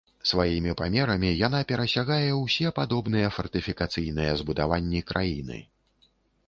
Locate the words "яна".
1.47-1.59